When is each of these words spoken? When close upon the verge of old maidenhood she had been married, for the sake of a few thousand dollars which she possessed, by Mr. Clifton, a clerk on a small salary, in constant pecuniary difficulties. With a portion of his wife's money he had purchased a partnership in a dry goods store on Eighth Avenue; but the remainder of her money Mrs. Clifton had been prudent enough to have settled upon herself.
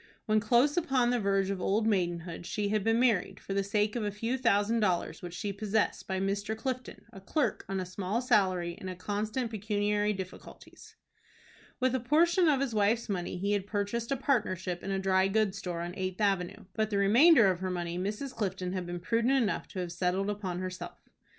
When 0.25 0.39
close 0.39 0.77
upon 0.77 1.11
the 1.11 1.19
verge 1.19 1.51
of 1.51 1.61
old 1.61 1.85
maidenhood 1.85 2.47
she 2.47 2.69
had 2.69 2.83
been 2.83 2.99
married, 2.99 3.39
for 3.39 3.53
the 3.53 3.63
sake 3.63 3.95
of 3.95 4.03
a 4.03 4.09
few 4.09 4.35
thousand 4.35 4.79
dollars 4.79 5.21
which 5.21 5.35
she 5.35 5.53
possessed, 5.53 6.07
by 6.07 6.19
Mr. 6.19 6.57
Clifton, 6.57 7.05
a 7.13 7.21
clerk 7.21 7.63
on 7.69 7.79
a 7.79 7.85
small 7.85 8.19
salary, 8.19 8.71
in 8.81 8.95
constant 8.95 9.51
pecuniary 9.51 10.11
difficulties. 10.11 10.95
With 11.79 11.93
a 11.93 11.99
portion 11.99 12.49
of 12.49 12.61
his 12.61 12.73
wife's 12.73 13.09
money 13.09 13.37
he 13.37 13.51
had 13.51 13.67
purchased 13.67 14.11
a 14.11 14.17
partnership 14.17 14.81
in 14.83 14.89
a 14.89 14.97
dry 14.97 15.27
goods 15.27 15.59
store 15.59 15.81
on 15.81 15.93
Eighth 15.95 16.19
Avenue; 16.19 16.65
but 16.73 16.89
the 16.89 16.97
remainder 16.97 17.45
of 17.51 17.59
her 17.59 17.69
money 17.69 17.99
Mrs. 17.99 18.33
Clifton 18.33 18.73
had 18.73 18.87
been 18.87 18.99
prudent 18.99 19.33
enough 19.33 19.67
to 19.67 19.79
have 19.81 19.91
settled 19.91 20.31
upon 20.31 20.57
herself. 20.57 20.97